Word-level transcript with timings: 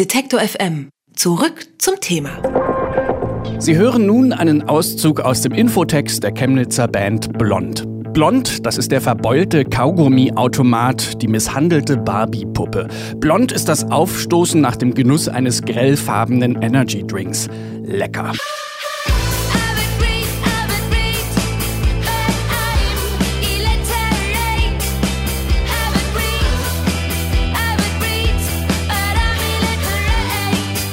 Detektor 0.00 0.40
FM. 0.40 0.88
Zurück 1.14 1.66
zum 1.76 1.96
Thema. 2.00 2.30
Sie 3.58 3.76
hören 3.76 4.06
nun 4.06 4.32
einen 4.32 4.66
Auszug 4.66 5.20
aus 5.20 5.42
dem 5.42 5.52
Infotext 5.52 6.22
der 6.22 6.32
Chemnitzer 6.32 6.88
Band 6.88 7.36
Blond. 7.36 7.84
Blond, 8.14 8.64
das 8.64 8.78
ist 8.78 8.92
der 8.92 9.02
verbeulte 9.02 9.66
Kaugummi-Automat, 9.66 11.20
die 11.20 11.28
misshandelte 11.28 11.98
Barbie-Puppe. 11.98 12.88
Blond 13.18 13.52
ist 13.52 13.68
das 13.68 13.90
Aufstoßen 13.90 14.58
nach 14.58 14.76
dem 14.76 14.94
Genuss 14.94 15.28
eines 15.28 15.60
grellfarbenen 15.60 16.62
Energy-Drinks. 16.62 17.48
Lecker. 17.82 18.32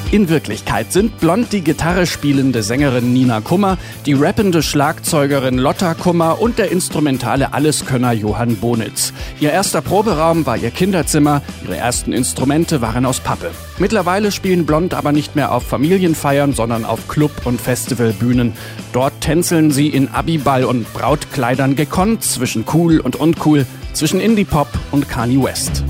In 0.09 0.29
Wirklichkeit 0.29 0.93
sind 0.93 1.19
blond 1.19 1.51
die 1.51 1.59
Gitarre 1.59 2.07
spielende 2.07 2.63
Sängerin 2.63 3.11
Nina 3.11 3.41
Kummer, 3.41 3.77
die 4.05 4.13
rappende 4.13 4.63
Schlagzeugerin 4.63 5.57
Lotta 5.57 5.95
Kummer 5.95 6.39
und 6.39 6.57
der 6.57 6.71
instrumentale 6.71 7.53
Alleskönner 7.53 8.13
Johann 8.13 8.55
Bonitz. 8.55 9.11
Ihr 9.41 9.51
erster 9.51 9.81
Proberaum 9.81 10.45
war 10.45 10.55
ihr 10.55 10.71
Kinderzimmer, 10.71 11.41
ihre 11.65 11.75
ersten 11.75 12.13
Instrumente 12.13 12.79
waren 12.79 13.05
aus 13.05 13.19
Pappe. 13.19 13.51
Mittlerweile 13.79 14.31
spielen 14.31 14.65
Blond 14.65 14.93
aber 14.93 15.11
nicht 15.11 15.35
mehr 15.35 15.51
auf 15.51 15.63
Familienfeiern, 15.63 16.53
sondern 16.53 16.85
auf 16.85 17.09
Club- 17.09 17.45
und 17.45 17.59
Festivalbühnen. 17.59 18.53
Dort 18.93 19.19
tänzeln 19.19 19.71
sie 19.71 19.89
in 19.89 20.07
Abiball 20.07 20.63
und 20.63 20.91
Brautkleidern 20.93 21.75
gekonnt 21.75 22.23
zwischen 22.23 22.63
cool 22.73 23.01
und 23.01 23.17
uncool, 23.17 23.65
zwischen 23.91 24.21
Indie-Pop 24.21 24.69
und 24.91 25.09
Kanye 25.09 25.43
West. 25.43 25.83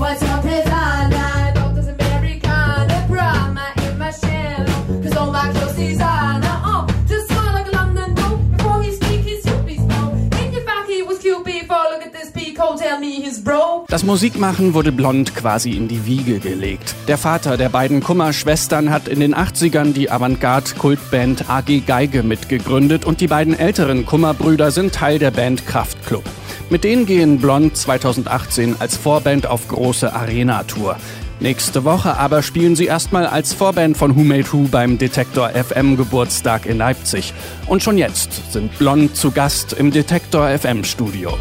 Das 13.90 14.04
Musikmachen 14.04 14.74
wurde 14.74 14.92
Blond 14.92 15.34
quasi 15.34 15.70
in 15.70 15.88
die 15.88 16.04
Wiege 16.04 16.40
gelegt. 16.40 16.94
Der 17.08 17.16
Vater 17.16 17.56
der 17.56 17.70
beiden 17.70 18.02
Kummer-Schwestern 18.02 18.90
hat 18.90 19.08
in 19.08 19.18
den 19.18 19.34
80ern 19.34 19.94
die 19.94 20.10
Avantgarde-Kultband 20.10 21.48
AG 21.48 21.86
Geige 21.86 22.22
mitgegründet 22.22 23.06
und 23.06 23.22
die 23.22 23.28
beiden 23.28 23.58
älteren 23.58 24.04
Kummer-Brüder 24.04 24.72
sind 24.72 24.94
Teil 24.94 25.18
der 25.18 25.30
Band 25.30 25.66
Kraftklub. 25.66 26.24
Mit 26.68 26.84
denen 26.84 27.06
gehen 27.06 27.38
Blond 27.38 27.78
2018 27.78 28.76
als 28.78 28.98
Vorband 28.98 29.46
auf 29.46 29.68
große 29.68 30.12
Arena-Tour. 30.12 30.98
Nächste 31.40 31.84
Woche 31.84 32.18
aber 32.18 32.42
spielen 32.42 32.76
sie 32.76 32.84
erstmal 32.84 33.26
als 33.26 33.54
Vorband 33.54 33.96
von 33.96 34.14
Who 34.14 34.20
Made 34.20 34.52
Who 34.52 34.68
beim 34.70 34.98
Detektor 34.98 35.48
FM 35.48 35.96
Geburtstag 35.96 36.66
in 36.66 36.76
Leipzig. 36.76 37.32
Und 37.66 37.82
schon 37.82 37.96
jetzt 37.96 38.52
sind 38.52 38.76
Blond 38.76 39.16
zu 39.16 39.30
Gast 39.30 39.72
im 39.72 39.90
Detektor 39.92 40.46
FM 40.46 40.84
Studio. 40.84 41.38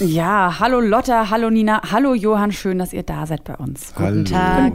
Ja, 0.00 0.60
hallo 0.60 0.78
Lotta, 0.78 1.28
hallo 1.28 1.50
Nina, 1.50 1.82
hallo 1.90 2.14
Johann, 2.14 2.52
schön, 2.52 2.78
dass 2.78 2.92
ihr 2.92 3.02
da 3.02 3.26
seid 3.26 3.42
bei 3.42 3.56
uns. 3.56 3.92
Hallo. 3.96 4.18
Guten 4.18 4.24
Tag. 4.26 4.74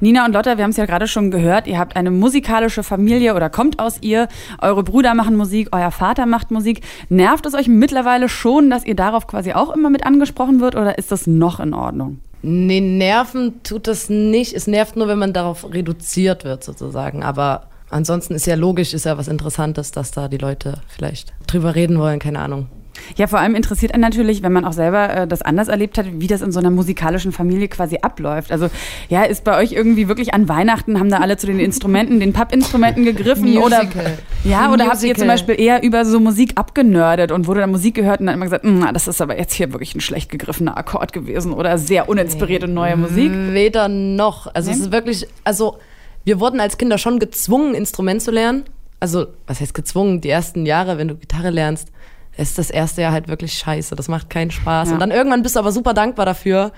Nina 0.00 0.24
und 0.24 0.32
Lotta, 0.32 0.56
wir 0.56 0.64
haben 0.64 0.70
es 0.70 0.78
ja 0.78 0.86
gerade 0.86 1.06
schon 1.08 1.30
gehört, 1.30 1.66
ihr 1.66 1.78
habt 1.78 1.94
eine 1.94 2.10
musikalische 2.10 2.82
Familie 2.82 3.34
oder 3.34 3.50
kommt 3.50 3.78
aus 3.78 3.98
ihr. 4.00 4.28
Eure 4.62 4.82
Brüder 4.82 5.14
machen 5.14 5.36
Musik, 5.36 5.68
euer 5.72 5.90
Vater 5.90 6.24
macht 6.24 6.50
Musik. 6.50 6.80
Nervt 7.10 7.44
es 7.44 7.52
euch 7.52 7.68
mittlerweile 7.68 8.30
schon, 8.30 8.70
dass 8.70 8.86
ihr 8.86 8.96
darauf 8.96 9.26
quasi 9.26 9.52
auch 9.52 9.74
immer 9.74 9.90
mit 9.90 10.06
angesprochen 10.06 10.60
wird 10.60 10.74
oder 10.74 10.96
ist 10.96 11.12
das 11.12 11.26
noch 11.26 11.60
in 11.60 11.74
Ordnung? 11.74 12.20
Nee, 12.40 12.80
nerven 12.80 13.62
tut 13.62 13.86
das 13.86 14.08
nicht. 14.08 14.54
Es 14.54 14.66
nervt 14.66 14.96
nur, 14.96 15.08
wenn 15.08 15.18
man 15.18 15.34
darauf 15.34 15.70
reduziert 15.70 16.44
wird 16.44 16.64
sozusagen. 16.64 17.22
Aber 17.22 17.68
ansonsten 17.90 18.34
ist 18.34 18.46
ja 18.46 18.54
logisch, 18.54 18.94
ist 18.94 19.04
ja 19.04 19.18
was 19.18 19.28
Interessantes, 19.28 19.90
dass 19.90 20.12
da 20.12 20.28
die 20.28 20.38
Leute 20.38 20.80
vielleicht 20.88 21.34
drüber 21.46 21.74
reden 21.74 21.98
wollen, 21.98 22.20
keine 22.20 22.38
Ahnung. 22.38 22.68
Ja, 23.16 23.26
vor 23.26 23.38
allem 23.38 23.54
interessiert 23.54 23.92
einen 23.94 24.02
natürlich, 24.02 24.42
wenn 24.42 24.52
man 24.52 24.64
auch 24.64 24.72
selber 24.72 25.14
äh, 25.14 25.26
das 25.26 25.42
anders 25.42 25.68
erlebt 25.68 25.98
hat, 25.98 26.06
wie 26.12 26.26
das 26.26 26.42
in 26.42 26.52
so 26.52 26.58
einer 26.58 26.70
musikalischen 26.70 27.32
Familie 27.32 27.68
quasi 27.68 27.98
abläuft. 28.02 28.52
Also 28.52 28.68
ja, 29.08 29.24
ist 29.24 29.44
bei 29.44 29.58
euch 29.58 29.72
irgendwie 29.72 30.08
wirklich 30.08 30.34
an 30.34 30.48
Weihnachten, 30.48 30.98
haben 30.98 31.10
da 31.10 31.18
alle 31.18 31.36
zu 31.36 31.46
den 31.46 31.58
Instrumenten, 31.60 32.20
den 32.20 32.32
Pappinstrumenten 32.32 33.04
gegriffen? 33.04 33.58
oder 33.58 33.82
ja, 34.44 34.72
oder 34.72 34.86
habt 34.86 35.02
ihr 35.02 35.14
zum 35.14 35.28
Beispiel 35.28 35.58
eher 35.60 35.82
über 35.82 36.04
so 36.04 36.20
Musik 36.20 36.52
abgenördet 36.56 37.32
und 37.32 37.46
wurde 37.46 37.60
dann 37.60 37.70
Musik 37.70 37.94
gehört 37.94 38.20
und 38.20 38.26
dann 38.26 38.34
immer 38.34 38.46
gesagt, 38.46 38.64
hm, 38.64 38.86
das 38.92 39.08
ist 39.08 39.20
aber 39.20 39.38
jetzt 39.38 39.54
hier 39.54 39.72
wirklich 39.72 39.94
ein 39.94 40.00
schlecht 40.00 40.30
gegriffener 40.30 40.76
Akkord 40.76 41.12
gewesen 41.12 41.52
oder 41.52 41.78
sehr 41.78 42.08
uninspirierte 42.08 42.68
neue 42.68 42.96
Musik? 42.96 43.32
Weder 43.32 43.88
noch. 43.88 44.52
Also 44.54 44.70
nee? 44.70 44.76
es 44.76 44.82
ist 44.82 44.92
wirklich, 44.92 45.26
also 45.44 45.78
wir 46.24 46.40
wurden 46.40 46.58
als 46.58 46.76
Kinder 46.76 46.98
schon 46.98 47.20
gezwungen, 47.20 47.74
Instrument 47.74 48.20
zu 48.20 48.32
lernen. 48.32 48.64
Also, 48.98 49.26
was 49.46 49.60
heißt 49.60 49.74
gezwungen? 49.74 50.20
Die 50.20 50.28
ersten 50.28 50.66
Jahre, 50.66 50.98
wenn 50.98 51.06
du 51.06 51.14
Gitarre 51.14 51.50
lernst, 51.50 51.92
ist 52.36 52.58
das 52.58 52.70
erste 52.70 53.02
Jahr 53.02 53.12
halt 53.12 53.28
wirklich 53.28 53.54
scheiße. 53.54 53.96
Das 53.96 54.08
macht 54.08 54.30
keinen 54.30 54.50
Spaß. 54.50 54.88
Ja. 54.88 54.94
Und 54.94 55.00
dann 55.00 55.10
irgendwann 55.10 55.42
bist 55.42 55.56
du 55.56 55.60
aber 55.60 55.72
super 55.72 55.94
dankbar 55.94 56.26
dafür 56.26 56.72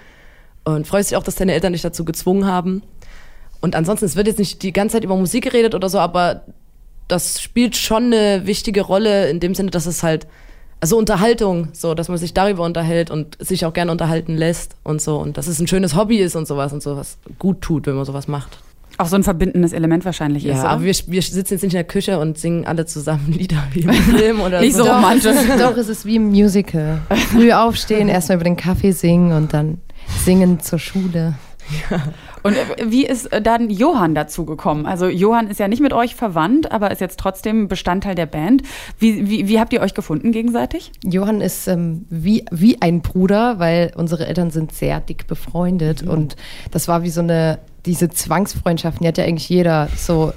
und 0.64 0.86
freust 0.86 1.10
dich 1.10 1.16
auch, 1.16 1.22
dass 1.22 1.34
deine 1.34 1.52
Eltern 1.52 1.72
dich 1.72 1.82
dazu 1.82 2.04
gezwungen 2.04 2.46
haben. 2.46 2.82
Und 3.60 3.74
ansonsten, 3.74 4.04
es 4.06 4.16
wird 4.16 4.28
jetzt 4.28 4.38
nicht 4.38 4.62
die 4.62 4.72
ganze 4.72 4.94
Zeit 4.94 5.04
über 5.04 5.16
Musik 5.16 5.44
geredet 5.44 5.74
oder 5.74 5.88
so, 5.88 5.98
aber 5.98 6.42
das 7.08 7.40
spielt 7.40 7.74
schon 7.76 8.12
eine 8.12 8.46
wichtige 8.46 8.82
Rolle 8.82 9.30
in 9.30 9.40
dem 9.40 9.54
Sinne, 9.54 9.70
dass 9.70 9.86
es 9.86 10.02
halt, 10.02 10.26
also 10.80 10.96
Unterhaltung, 10.96 11.68
so, 11.72 11.94
dass 11.94 12.08
man 12.08 12.18
sich 12.18 12.34
darüber 12.34 12.64
unterhält 12.64 13.10
und 13.10 13.36
sich 13.44 13.64
auch 13.66 13.72
gerne 13.72 13.90
unterhalten 13.90 14.36
lässt 14.36 14.76
und 14.84 15.02
so. 15.02 15.18
Und 15.18 15.36
dass 15.36 15.48
es 15.48 15.58
ein 15.58 15.66
schönes 15.66 15.96
Hobby 15.96 16.18
ist 16.18 16.36
und 16.36 16.46
sowas 16.46 16.72
und 16.72 16.82
sowas 16.82 17.18
gut 17.38 17.62
tut, 17.62 17.86
wenn 17.86 17.94
man 17.94 18.04
sowas 18.04 18.28
macht. 18.28 18.58
Auch 19.00 19.06
so 19.06 19.14
ein 19.14 19.22
verbindendes 19.22 19.72
Element 19.72 20.04
wahrscheinlich 20.04 20.42
ja, 20.42 20.54
ist. 20.54 20.62
Ja, 20.64 20.70
aber 20.70 20.82
wir, 20.82 20.94
wir, 21.06 21.22
sitzen 21.22 21.54
jetzt 21.54 21.62
nicht 21.62 21.64
in 21.64 21.70
der 21.70 21.84
Küche 21.84 22.18
und 22.18 22.36
singen 22.36 22.66
alle 22.66 22.84
zusammen 22.84 23.32
Lieder 23.32 23.62
wie 23.72 23.82
im 23.82 23.92
Film 23.92 24.40
oder 24.40 24.60
nicht 24.60 24.74
so. 24.74 24.84
so 24.84 24.90
romantisch. 24.90 25.36
Doch, 25.58 25.76
es 25.76 25.88
ist 25.88 26.04
wie 26.04 26.16
im 26.16 26.28
Musical. 26.28 27.00
Früh 27.30 27.52
aufstehen, 27.52 28.08
erstmal 28.08 28.36
über 28.36 28.44
den 28.44 28.56
Kaffee 28.56 28.90
singen 28.90 29.32
und 29.32 29.54
dann 29.54 29.78
singen 30.24 30.60
zur 30.60 30.80
Schule. 30.80 31.34
Ja. 31.90 32.02
Und 32.42 32.56
äh, 32.56 32.90
wie 32.90 33.06
ist 33.06 33.26
äh, 33.32 33.42
dann 33.42 33.70
Johann 33.70 34.14
dazu 34.14 34.44
gekommen? 34.44 34.86
Also 34.86 35.06
Johann 35.06 35.48
ist 35.48 35.60
ja 35.60 35.68
nicht 35.68 35.80
mit 35.80 35.92
euch 35.92 36.14
verwandt, 36.14 36.72
aber 36.72 36.90
ist 36.90 37.00
jetzt 37.00 37.20
trotzdem 37.20 37.68
Bestandteil 37.68 38.14
der 38.14 38.26
Band. 38.26 38.62
Wie, 38.98 39.28
wie, 39.28 39.48
wie 39.48 39.60
habt 39.60 39.72
ihr 39.72 39.80
euch 39.80 39.94
gefunden 39.94 40.32
gegenseitig? 40.32 40.92
Johann 41.04 41.40
ist 41.40 41.68
ähm, 41.68 42.06
wie, 42.10 42.44
wie 42.50 42.80
ein 42.80 43.02
Bruder, 43.02 43.58
weil 43.58 43.92
unsere 43.96 44.26
Eltern 44.26 44.50
sind 44.50 44.72
sehr 44.72 45.00
dick 45.00 45.26
befreundet 45.26 46.04
mhm. 46.04 46.10
und 46.10 46.36
das 46.70 46.88
war 46.88 47.02
wie 47.02 47.10
so 47.10 47.20
eine 47.20 47.58
diese 47.88 48.08
Zwangsfreundschaften, 48.08 49.02
die 49.02 49.08
hat 49.08 49.18
ja 49.18 49.24
eigentlich 49.24 49.48
jeder. 49.48 49.88
So 49.96 50.32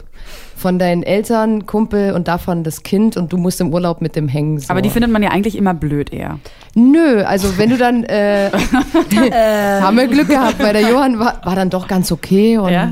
von 0.55 0.77
deinen 0.77 1.01
Eltern, 1.01 1.65
Kumpel 1.65 2.13
und 2.13 2.27
davon 2.27 2.63
das 2.63 2.83
Kind 2.83 3.17
und 3.17 3.33
du 3.33 3.37
musst 3.37 3.59
im 3.61 3.73
Urlaub 3.73 3.99
mit 3.99 4.15
dem 4.15 4.27
hängen. 4.27 4.59
So. 4.59 4.69
Aber 4.69 4.83
die 4.83 4.91
findet 4.91 5.11
man 5.11 5.23
ja 5.23 5.31
eigentlich 5.31 5.57
immer 5.57 5.73
blöd 5.73 6.13
eher. 6.13 6.37
Nö, 6.75 7.23
also 7.23 7.57
wenn 7.57 7.71
du 7.71 7.77
dann, 7.77 8.03
äh, 8.03 8.51
haben 9.81 9.97
wir 9.97 10.07
Glück 10.07 10.29
gehabt, 10.29 10.59
weil 10.59 10.73
der 10.73 10.83
Johann 10.83 11.17
war, 11.17 11.41
war 11.43 11.55
dann 11.55 11.71
doch 11.71 11.87
ganz 11.87 12.11
okay 12.11 12.59
und 12.59 12.71
ja? 12.71 12.91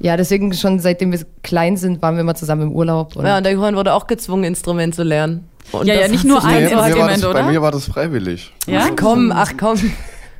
ja? 0.00 0.16
deswegen 0.16 0.52
schon 0.52 0.80
seitdem 0.80 1.12
wir 1.12 1.20
klein 1.44 1.76
sind, 1.76 2.02
waren 2.02 2.16
wir 2.16 2.22
immer 2.22 2.34
zusammen 2.34 2.62
im 2.62 2.72
Urlaub. 2.72 3.14
Und 3.14 3.24
ja, 3.24 3.36
und 3.36 3.44
der 3.46 3.52
Johann 3.52 3.76
wurde 3.76 3.94
auch 3.94 4.08
gezwungen, 4.08 4.42
Instrument 4.42 4.96
zu 4.96 5.04
lernen. 5.04 5.48
Und 5.70 5.86
ja, 5.86 5.94
ja, 5.94 6.08
nicht 6.08 6.24
nur 6.24 6.44
ein 6.44 6.64
Instrument, 6.64 7.24
oder? 7.24 7.34
Bei 7.34 7.50
mir 7.50 7.62
war 7.62 7.70
das 7.70 7.86
freiwillig. 7.86 8.52
Ja? 8.66 8.80
Ach 8.82 8.90
komm, 8.96 9.32
ach 9.32 9.52
komm. 9.56 9.78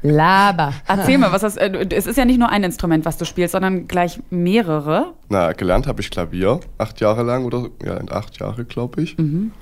Laber. 0.02 0.72
Erzähl 0.86 1.18
mal, 1.18 1.32
was 1.32 1.42
hast, 1.42 1.56
äh, 1.56 1.86
es 1.90 2.06
ist 2.06 2.16
ja 2.16 2.24
nicht 2.24 2.38
nur 2.38 2.48
ein 2.48 2.62
Instrument, 2.62 3.04
was 3.04 3.18
du 3.18 3.24
spielst, 3.24 3.52
sondern 3.52 3.88
gleich 3.88 4.20
mehrere. 4.30 5.14
Na, 5.28 5.52
gelernt 5.52 5.86
habe 5.86 6.00
ich 6.00 6.10
Klavier, 6.10 6.60
acht 6.78 7.00
Jahre 7.00 7.22
lang 7.22 7.44
oder 7.44 7.68
ja, 7.84 7.98
acht 8.10 8.38
Jahre, 8.38 8.64
glaube 8.64 9.02
ich. 9.02 9.18
Mhm. 9.18 9.52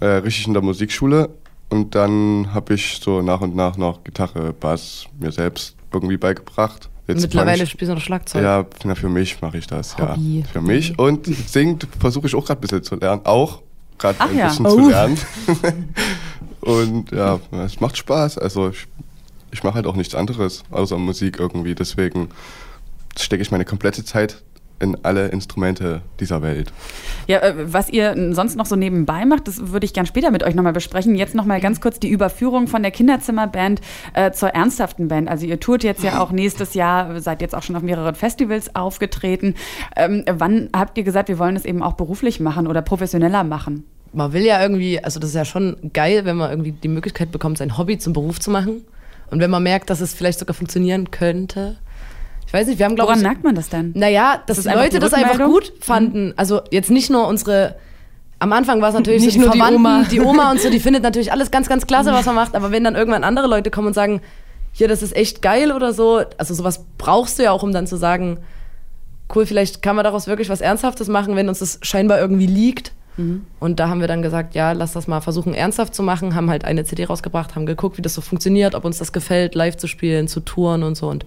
Äh, 0.00 0.06
richtig 0.06 0.46
in 0.46 0.52
der 0.52 0.62
Musikschule. 0.62 1.30
Und 1.68 1.94
dann 1.94 2.54
habe 2.54 2.74
ich 2.74 3.00
so 3.02 3.22
nach 3.22 3.40
und 3.40 3.56
nach 3.56 3.76
noch 3.76 4.04
Gitarre, 4.04 4.52
Bass 4.52 5.06
mir 5.18 5.32
selbst 5.32 5.76
irgendwie 5.92 6.16
beigebracht. 6.16 6.88
Jetzt 7.08 7.22
Mittlerweile 7.22 7.62
ich, 7.62 7.70
spielst 7.70 7.90
du 7.90 7.94
noch 7.94 8.02
Schlagzeug. 8.02 8.42
Ja, 8.42 8.66
na, 8.84 8.94
für 8.94 9.08
mich 9.08 9.40
mache 9.40 9.58
ich 9.58 9.66
das, 9.66 9.96
Hobby. 9.96 10.40
ja. 10.40 10.46
Für 10.46 10.60
mich. 10.60 10.98
Und 10.98 11.26
singen 11.26 11.78
versuche 11.98 12.26
ich 12.26 12.34
auch 12.34 12.44
gerade 12.44 12.58
ein 12.58 12.62
bisschen 12.62 12.82
zu 12.82 12.96
lernen. 12.96 13.22
Auch 13.24 13.62
gerade 13.98 14.20
ein 14.20 14.36
ja. 14.36 14.48
bisschen 14.48 14.66
oh. 14.66 14.76
zu 14.76 14.90
lernen. 14.90 15.18
und 16.60 17.10
ja, 17.12 17.38
es 17.64 17.80
macht 17.80 17.96
Spaß. 17.96 18.38
Also 18.38 18.70
ich 18.70 18.86
ich 19.50 19.62
mache 19.62 19.74
halt 19.74 19.86
auch 19.86 19.96
nichts 19.96 20.14
anderes 20.14 20.64
außer 20.70 20.98
Musik 20.98 21.38
irgendwie. 21.38 21.74
Deswegen 21.74 22.28
stecke 23.18 23.42
ich 23.42 23.50
meine 23.50 23.64
komplette 23.64 24.04
Zeit 24.04 24.42
in 24.78 24.96
alle 25.04 25.28
Instrumente 25.28 26.02
dieser 26.20 26.42
Welt. 26.42 26.72
Ja, 27.26 27.38
äh, 27.38 27.54
was 27.72 27.88
ihr 27.88 28.14
sonst 28.32 28.56
noch 28.56 28.66
so 28.66 28.76
nebenbei 28.76 29.24
macht, 29.24 29.48
das 29.48 29.72
würde 29.72 29.86
ich 29.86 29.94
gern 29.94 30.06
später 30.06 30.30
mit 30.30 30.42
euch 30.42 30.54
nochmal 30.54 30.72
besprechen. 30.72 31.14
Jetzt 31.14 31.34
nochmal 31.34 31.60
ganz 31.60 31.80
kurz 31.80 31.98
die 31.98 32.08
Überführung 32.08 32.68
von 32.68 32.82
der 32.82 32.90
Kinderzimmerband 32.90 33.80
äh, 34.14 34.32
zur 34.32 34.50
ernsthaften 34.50 35.08
Band. 35.08 35.28
Also 35.28 35.46
ihr 35.46 35.60
tourt 35.60 35.82
jetzt 35.82 36.02
ja 36.02 36.20
auch 36.20 36.30
nächstes 36.30 36.74
Jahr, 36.74 37.18
seid 37.20 37.40
jetzt 37.40 37.54
auch 37.54 37.62
schon 37.62 37.76
auf 37.76 37.82
mehreren 37.82 38.14
Festivals 38.14 38.74
aufgetreten. 38.76 39.54
Ähm, 39.96 40.24
wann 40.30 40.68
habt 40.76 40.98
ihr 40.98 41.04
gesagt, 41.04 41.28
wir 41.28 41.38
wollen 41.38 41.56
es 41.56 41.64
eben 41.64 41.82
auch 41.82 41.94
beruflich 41.94 42.40
machen 42.40 42.66
oder 42.66 42.82
professioneller 42.82 43.44
machen? 43.44 43.84
Man 44.12 44.32
will 44.32 44.44
ja 44.44 44.60
irgendwie, 44.62 45.02
also 45.02 45.20
das 45.20 45.30
ist 45.30 45.36
ja 45.36 45.44
schon 45.44 45.76
geil, 45.92 46.24
wenn 46.24 46.36
man 46.36 46.50
irgendwie 46.50 46.72
die 46.72 46.88
Möglichkeit 46.88 47.32
bekommt, 47.32 47.58
sein 47.58 47.76
Hobby 47.76 47.98
zum 47.98 48.12
Beruf 48.12 48.40
zu 48.40 48.50
machen. 48.50 48.84
Und 49.30 49.40
wenn 49.40 49.50
man 49.50 49.62
merkt, 49.62 49.90
dass 49.90 50.00
es 50.00 50.14
vielleicht 50.14 50.38
sogar 50.38 50.54
funktionieren 50.54 51.10
könnte, 51.10 51.76
ich 52.46 52.52
weiß 52.52 52.68
nicht, 52.68 52.78
wir 52.78 52.86
haben 52.86 52.94
glaube 52.94 53.12
ich. 53.12 53.18
Woran 53.18 53.28
merkt 53.32 53.44
man 53.44 53.54
das 53.54 53.68
denn? 53.68 53.92
Naja, 53.94 54.40
dass 54.46 54.62
das 54.62 54.72
Leute 54.72 54.98
das 54.98 55.12
einfach 55.12 55.44
gut 55.44 55.72
fanden. 55.80 56.28
Mhm. 56.28 56.34
Also 56.36 56.60
jetzt 56.70 56.90
nicht 56.90 57.10
nur 57.10 57.26
unsere. 57.26 57.76
Am 58.38 58.52
Anfang 58.52 58.82
war 58.82 58.90
es 58.90 58.94
natürlich 58.94 59.22
nicht 59.22 59.32
so 59.32 59.40
die 59.40 59.46
nur 59.46 59.56
Verwandten, 59.56 60.10
die 60.10 60.20
Oma. 60.20 60.26
die 60.26 60.40
Oma 60.40 60.50
und 60.50 60.60
so, 60.60 60.68
die 60.68 60.78
findet 60.78 61.02
natürlich 61.02 61.32
alles 61.32 61.50
ganz, 61.50 61.68
ganz 61.68 61.86
klasse, 61.86 62.12
was 62.12 62.26
man 62.26 62.34
macht. 62.34 62.54
Aber 62.54 62.70
wenn 62.70 62.84
dann 62.84 62.94
irgendwann 62.94 63.24
andere 63.24 63.46
Leute 63.46 63.70
kommen 63.70 63.88
und 63.88 63.94
sagen, 63.94 64.20
hier, 64.72 64.88
das 64.88 65.02
ist 65.02 65.16
echt 65.16 65.40
geil 65.40 65.72
oder 65.72 65.94
so, 65.94 66.22
also 66.36 66.52
sowas 66.52 66.84
brauchst 66.98 67.38
du 67.38 67.44
ja 67.44 67.50
auch, 67.52 67.62
um 67.62 67.72
dann 67.72 67.86
zu 67.86 67.96
sagen, 67.96 68.38
cool, 69.34 69.46
vielleicht 69.46 69.80
kann 69.80 69.96
man 69.96 70.04
daraus 70.04 70.26
wirklich 70.26 70.50
was 70.50 70.60
Ernsthaftes 70.60 71.08
machen, 71.08 71.34
wenn 71.34 71.48
uns 71.48 71.60
das 71.60 71.78
scheinbar 71.80 72.20
irgendwie 72.20 72.46
liegt. 72.46 72.92
Mhm. 73.16 73.46
Und 73.60 73.80
da 73.80 73.88
haben 73.88 74.00
wir 74.00 74.08
dann 74.08 74.22
gesagt, 74.22 74.54
ja, 74.54 74.72
lass 74.72 74.92
das 74.92 75.06
mal 75.06 75.20
versuchen 75.20 75.54
ernsthaft 75.54 75.94
zu 75.94 76.02
machen, 76.02 76.34
haben 76.34 76.50
halt 76.50 76.64
eine 76.64 76.84
CD 76.84 77.04
rausgebracht, 77.04 77.54
haben 77.54 77.66
geguckt, 77.66 77.98
wie 77.98 78.02
das 78.02 78.14
so 78.14 78.20
funktioniert, 78.20 78.74
ob 78.74 78.84
uns 78.84 78.98
das 78.98 79.12
gefällt, 79.12 79.54
live 79.54 79.76
zu 79.76 79.86
spielen, 79.86 80.28
zu 80.28 80.40
touren 80.40 80.82
und 80.82 80.96
so 80.96 81.08
und 81.08 81.24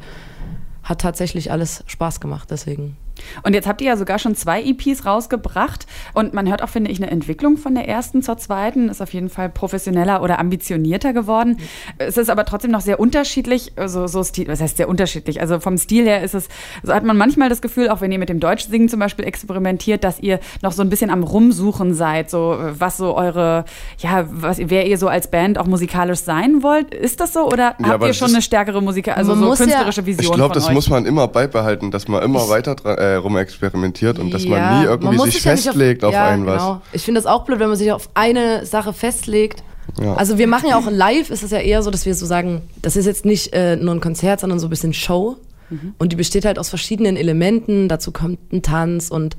hat 0.83 1.01
tatsächlich 1.01 1.51
alles 1.51 1.83
Spaß 1.88 2.19
gemacht, 2.19 2.50
deswegen. 2.51 2.97
Und 3.44 3.54
jetzt 3.54 3.68
habt 3.68 3.81
ihr 3.81 3.88
ja 3.88 3.98
sogar 3.98 4.19
schon 4.19 4.36
zwei 4.36 4.63
EPs 4.63 5.06
rausgebracht 5.06 5.86
und 6.13 6.33
man 6.33 6.50
hört 6.50 6.62
auch, 6.63 6.69
finde 6.69 6.92
ich, 6.92 7.01
eine 7.01 7.12
Entwicklung 7.12 7.57
von 7.57 7.75
der 7.75 7.88
ersten 7.88 8.21
zur 8.21 8.38
zweiten, 8.38 8.89
ist 8.89 9.01
auf 9.01 9.13
jeden 9.13 9.30
Fall 9.30 9.50
professioneller 9.50 10.21
oder 10.21 10.39
ambitionierter 10.39 11.13
geworden. 11.13 11.57
Es 11.98 12.18
ist 12.18 12.30
aber 12.30 12.45
trotzdem 12.45 12.71
noch 12.71 12.81
sehr 12.81 13.00
unterschiedlich, 13.00 13.74
so, 13.86 14.07
so 14.07 14.24
Stil, 14.24 14.48
was 14.48 14.62
heißt 14.62 14.77
sehr 14.77 14.89
unterschiedlich? 14.89 15.42
Also 15.42 15.60
vom 15.60 15.77
Stil 15.77 16.06
her 16.06 16.24
ist 16.24 16.36
es, 16.36 16.48
so 16.83 16.94
hat 16.94 17.04
man 17.04 17.18
manchmal 17.18 17.50
das 17.50 17.62
Gefühl, 17.62 17.89
auch 17.89 18.01
wenn 18.01 18.12
ihr 18.12 18.19
mit 18.19 18.30
dem 18.30 18.39
Deutschsingen 18.39 18.89
zum 18.89 19.00
Beispiel 19.00 19.25
experimentiert, 19.25 20.04
dass 20.04 20.19
ihr 20.19 20.39
noch 20.62 20.72
so 20.72 20.81
ein 20.81 20.89
bisschen 20.89 21.10
am 21.10 21.24
Rumsuchen 21.24 21.94
seid, 21.94 22.30
so 22.30 22.57
was 22.60 22.98
so 22.98 23.15
eure, 23.15 23.65
ja, 24.00 24.25
was, 24.30 24.57
wer 24.60 24.88
ihr 24.88 24.98
so 24.98 25.07
als 25.07 25.30
Band 25.30 25.57
auch 25.57 25.65
musikalisch 25.65 26.19
sein 26.19 26.63
wollt. 26.63 26.94
Ist 26.94 27.19
das 27.19 27.33
so 27.33 27.48
oder 27.48 27.75
ja, 27.80 27.88
habt 27.88 28.04
ihr 28.04 28.13
schon 28.13 28.30
eine 28.30 28.42
stärkere 28.42 28.81
Musik, 28.81 29.10
also 29.15 29.36
so 29.36 29.48
künstlerische 29.54 30.01
ja, 30.01 30.07
Vision? 30.07 30.31
Ich 30.31 30.33
glaube, 30.33 30.54
das 30.54 30.68
euch? 30.68 30.74
muss 30.74 30.89
man 30.89 31.06
immer 31.06 31.27
beibehalten, 31.27 31.92
dass 31.92 32.07
man 32.07 32.24
immer 32.24 32.50
weiter 32.50 32.75
dran, 32.75 32.98
äh, 32.98 33.08
rumexperimentiert 33.17 34.19
und 34.19 34.33
dass 34.33 34.44
ja, 34.44 34.50
man 34.50 34.79
nie 34.79 34.85
irgendwie 34.85 35.17
man 35.17 35.31
sich 35.31 35.41
festlegt 35.41 36.03
auf, 36.03 36.09
auf 36.09 36.13
ja, 36.13 36.27
ein 36.29 36.45
was. 36.45 36.61
Genau. 36.61 36.81
Ich 36.94 37.03
finde 37.03 37.21
das 37.21 37.25
auch 37.25 37.45
blöd, 37.45 37.59
wenn 37.59 37.69
man 37.69 37.77
sich 37.77 37.91
auf 37.91 38.09
eine 38.13 38.65
Sache 38.65 38.94
festlegt. 38.94 39.63
Ja. 40.00 40.15
Also 40.15 40.38
wir 40.38 40.47
machen 40.47 40.69
ja 40.69 40.77
auch 40.77 40.89
live, 40.89 41.29
ist 41.29 41.44
es 41.44 41.51
ja 41.51 41.59
eher 41.59 41.81
so, 41.81 41.91
dass 41.91 42.06
wir 42.06 42.13
so 42.15 42.25
sagen, 42.25 42.61
das 42.81 42.95
ist 42.95 43.06
jetzt 43.06 43.25
nicht 43.25 43.53
äh, 43.53 43.75
nur 43.75 43.94
ein 43.94 44.01
Konzert, 44.01 44.39
sondern 44.39 44.59
so 44.59 44.67
ein 44.67 44.69
bisschen 44.69 44.94
Show. 44.94 45.38
Mhm. 45.69 45.95
Und 45.97 46.11
die 46.11 46.15
besteht 46.15 46.45
halt 46.45 46.59
aus 46.59 46.69
verschiedenen 46.69 47.17
Elementen. 47.17 47.89
Dazu 47.89 48.11
kommt 48.11 48.53
ein 48.53 48.61
Tanz 48.61 49.09
und 49.09 49.35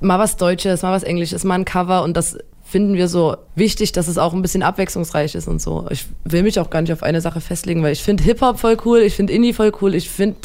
mal 0.00 0.18
was 0.18 0.36
Deutsches, 0.36 0.82
mal 0.82 0.92
was 0.92 1.02
Englisches, 1.02 1.44
mal 1.44 1.56
ein 1.56 1.64
Cover 1.64 2.02
und 2.04 2.16
das 2.16 2.38
finden 2.64 2.94
wir 2.94 3.08
so 3.08 3.36
wichtig, 3.54 3.92
dass 3.92 4.08
es 4.08 4.18
auch 4.18 4.34
ein 4.34 4.42
bisschen 4.42 4.62
abwechslungsreich 4.62 5.34
ist 5.34 5.48
und 5.48 5.60
so. 5.60 5.86
Ich 5.90 6.06
will 6.24 6.42
mich 6.42 6.60
auch 6.60 6.68
gar 6.68 6.82
nicht 6.82 6.92
auf 6.92 7.02
eine 7.02 7.22
Sache 7.22 7.40
festlegen, 7.40 7.82
weil 7.82 7.92
ich 7.92 8.02
finde 8.02 8.24
Hip-Hop 8.24 8.58
voll 8.60 8.76
cool, 8.84 8.98
ich 8.98 9.16
finde 9.16 9.32
Indie 9.32 9.54
voll 9.54 9.72
cool, 9.80 9.94
ich 9.94 10.10
finde 10.10 10.36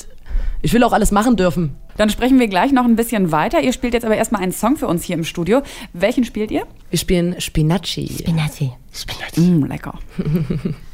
ich 0.62 0.74
will 0.74 0.84
auch 0.84 0.94
alles 0.94 1.12
machen 1.12 1.36
dürfen. 1.36 1.76
Dann 1.98 2.10
sprechen 2.10 2.40
wir 2.40 2.48
gleich 2.48 2.72
noch 2.72 2.86
ein 2.86 2.96
bisschen 2.96 3.32
weiter. 3.32 3.62
Ihr 3.62 3.74
spielt 3.74 3.94
jetzt 3.94 4.06
aber 4.06 4.16
erstmal 4.16 4.42
einen 4.42 4.52
Song 4.52 4.78
für 4.78 4.88
uns 4.88 5.04
hier 5.04 5.16
im 5.16 5.24
Studio. 5.24 5.62
Welchen 5.94 6.24
spielt 6.24 6.52
ihr? 6.52 6.66
Wir 6.90 7.00
spielen 7.00 7.40
Spinacci. 7.40 8.08
Spinacci. 8.20 8.72
Spinacci. 8.92 9.42
Mm, 9.42 9.66
lecker. 9.66 10.00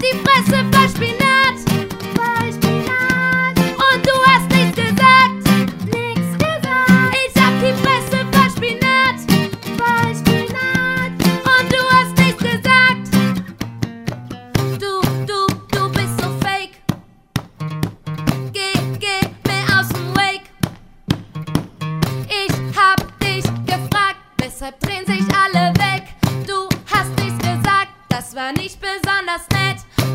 ti 0.00 0.10
pasa? 0.24 0.59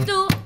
tour. 0.05 0.44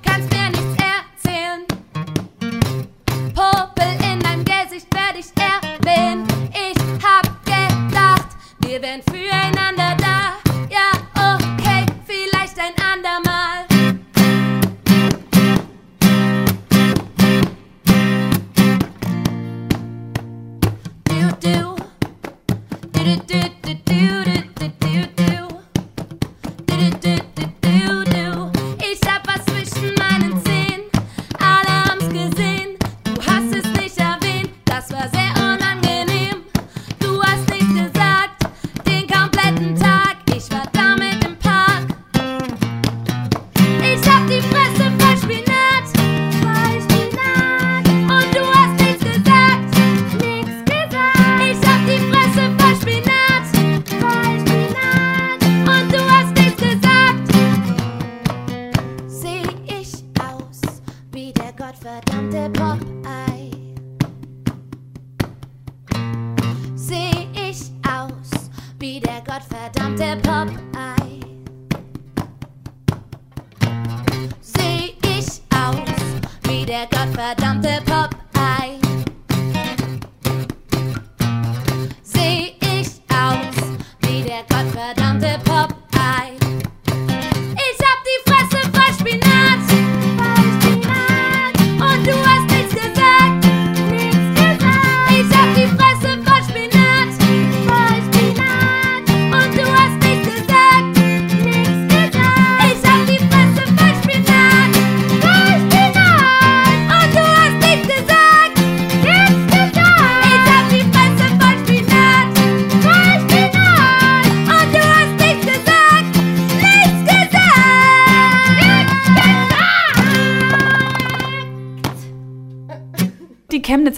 Seh 66.75 67.27
ich 67.33 67.71
aus 67.87 68.49
wie 68.79 68.99
der 68.99 69.21
gottverdammte 69.21 70.17
Pop. 70.21 70.68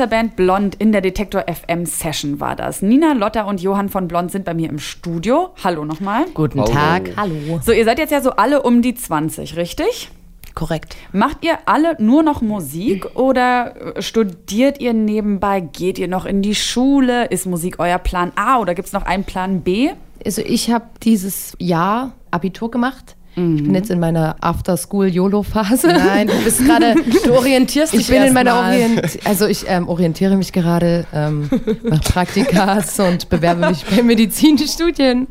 Band 0.07 0.35
Blond 0.35 0.75
in 0.75 0.91
der 0.91 1.01
Detektor 1.01 1.45
FM 1.47 1.85
Session 1.85 2.39
war 2.39 2.55
das. 2.55 2.81
Nina, 2.81 3.13
Lotta 3.13 3.43
und 3.43 3.61
Johann 3.61 3.89
von 3.89 4.07
Blond 4.07 4.31
sind 4.31 4.45
bei 4.45 4.53
mir 4.53 4.69
im 4.69 4.79
Studio. 4.79 5.49
Hallo 5.63 5.85
nochmal. 5.85 6.25
Guten 6.33 6.61
Hallo. 6.61 6.71
Tag. 6.71 7.11
Hallo. 7.17 7.59
So, 7.63 7.71
ihr 7.71 7.85
seid 7.85 7.99
jetzt 7.99 8.11
ja 8.11 8.21
so 8.21 8.31
alle 8.31 8.63
um 8.63 8.81
die 8.81 8.95
20, 8.95 9.55
richtig? 9.55 10.09
Korrekt. 10.55 10.97
Macht 11.13 11.43
ihr 11.43 11.59
alle 11.65 11.95
nur 11.99 12.23
noch 12.23 12.41
Musik 12.41 13.15
oder 13.15 13.95
äh, 13.95 14.01
studiert 14.01 14.81
ihr 14.81 14.93
nebenbei? 14.93 15.61
Geht 15.61 15.97
ihr 15.97 16.07
noch 16.07 16.25
in 16.25 16.41
die 16.41 16.55
Schule? 16.55 17.25
Ist 17.25 17.45
Musik 17.45 17.79
euer 17.79 17.99
Plan 17.99 18.31
A 18.35 18.59
oder 18.59 18.75
gibt 18.75 18.87
es 18.87 18.93
noch 18.93 19.03
einen 19.03 19.23
Plan 19.23 19.61
B? 19.61 19.91
Also 20.25 20.41
ich 20.41 20.69
habe 20.71 20.85
dieses 21.03 21.55
Jahr 21.57 22.13
Abitur 22.31 22.69
gemacht. 22.69 23.15
Ich 23.35 23.63
bin 23.63 23.73
jetzt 23.73 23.89
in 23.89 23.99
meiner 23.99 24.35
After-School-YOLO-Phase. 24.41 25.87
Nein, 25.87 26.27
du 26.27 26.43
bist 26.43 26.65
gerade, 26.65 26.95
du 27.23 27.33
orientierst 27.33 27.93
dich 27.93 28.01
Ich 28.01 28.07
bin 28.07 28.23
in 28.23 28.33
meiner. 28.33 28.57
Orient 28.57 29.19
also 29.23 29.47
ich 29.47 29.65
ähm, 29.67 29.87
orientiere 29.87 30.35
mich 30.35 30.51
gerade 30.51 31.05
ähm, 31.13 31.49
nach 31.83 32.01
Praktikas 32.01 32.99
und 32.99 33.29
bewerbe 33.29 33.69
mich 33.69 33.85
bei 33.85 34.03
Medizinstudien. 34.03 35.27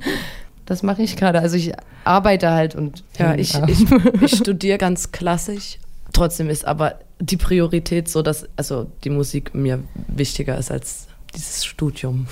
Das 0.65 0.83
mache 0.83 1.03
ich 1.03 1.17
gerade. 1.17 1.41
Also 1.41 1.57
ich 1.57 1.73
arbeite 2.05 2.51
halt 2.51 2.75
und 2.75 3.05
Ja, 3.19 3.35
ich, 3.35 3.55
ich, 3.67 3.85
ich 4.23 4.37
studiere 4.37 4.79
ganz 4.79 5.13
klassisch. 5.13 5.79
Trotzdem 6.13 6.49
ist 6.49 6.67
aber 6.67 7.01
die 7.21 7.37
Priorität 7.37 8.09
so, 8.09 8.23
dass 8.23 8.49
also 8.57 8.91
die 9.05 9.11
Musik 9.11 9.55
mir 9.55 9.83
wichtiger 10.09 10.57
ist 10.57 10.71
als 10.71 11.09
dieses 11.35 11.65
Studium. 11.65 12.27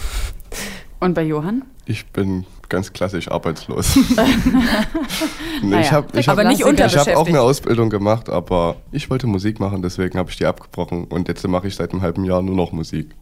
Und 1.01 1.15
bei 1.15 1.23
Johann? 1.23 1.63
Ich 1.91 2.05
bin 2.07 2.45
ganz 2.69 2.93
klassisch 2.93 3.31
arbeitslos. 3.31 3.97
nee, 5.63 5.71
Naja, 5.71 5.81
ich 5.81 5.91
habe 5.93 6.19
ich 6.21 6.29
aber 6.29 6.43
hab, 6.43 6.49
nicht 6.51 6.61
ich 6.61 6.97
hab 6.99 7.17
auch 7.17 7.27
eine 7.27 7.41
Ausbildung 7.41 7.89
gemacht, 7.89 8.29
aber 8.29 8.77
ich 8.93 9.09
wollte 9.09 9.27
Musik 9.27 9.59
machen, 9.59 9.81
deswegen 9.81 10.19
habe 10.19 10.29
ich 10.31 10.37
die 10.37 10.45
abgebrochen 10.45 11.05
und 11.05 11.29
jetzt 11.29 11.49
mache 11.49 11.67
ich 11.67 11.77
seit 11.77 11.93
einem 11.93 12.03
halben 12.03 12.25
Jahr 12.27 12.43
nur 12.43 12.55
noch 12.55 12.73
Musik. 12.73 13.15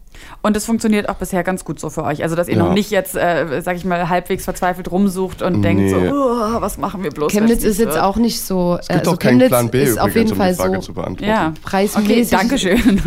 Und 0.43 0.57
es 0.57 0.65
funktioniert 0.65 1.11
auch 1.11 1.17
bisher 1.17 1.43
ganz 1.45 1.65
gut 1.65 1.79
so 1.79 1.91
für 1.91 2.03
euch. 2.05 2.23
Also, 2.23 2.37
dass 2.37 2.49
ihr 2.49 2.57
Ja. 2.57 2.65
noch 2.65 2.73
nicht 2.73 2.91
jetzt, 2.91 3.17
äh, 3.17 3.61
sag 3.63 3.77
ich 3.77 3.85
mal, 3.85 4.09
halbwegs 4.09 4.45
verzweifelt 4.45 4.91
rumsucht 4.91 5.43
und 5.43 5.61
denkt 5.61 5.83
Nee. 5.83 5.91
so, 5.91 5.97
"Oh, 5.99 6.61
was 6.61 6.79
machen 6.79 7.03
wir 7.03 7.11
bloß? 7.11 7.31
Chemnitz 7.33 7.65
ist 7.65 7.79
jetzt 7.79 7.95
wird?" 7.95 8.03
auch 8.03 8.17
nicht 8.17 8.41
so. 8.41 8.79
Es 8.81 8.89
gibt 8.89 9.01
also 9.01 9.13
auch 9.13 9.19
keinen 9.19 9.33
Chemnitz 9.33 9.49
Plan 9.49 9.69
B 9.71 9.83
ist 9.83 9.99
auf 9.99 10.09
übrigens, 10.09 10.31
jeden 10.31 10.33
um 10.33 10.37
Fall 10.39 10.51
die 10.53 10.57
Frage 10.59 10.75
so 10.77 10.81
zu 10.81 10.95
beantworten. 10.95 11.25
Ja, 11.31 11.49
okay, 11.49 11.61
preismäßig. 11.63 12.31
Dankeschön. 12.31 13.03